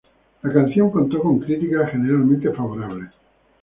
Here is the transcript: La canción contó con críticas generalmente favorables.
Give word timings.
La 0.41 0.51
canción 0.51 0.89
contó 0.89 1.19
con 1.21 1.37
críticas 1.37 1.91
generalmente 1.91 2.49
favorables. 2.51 3.11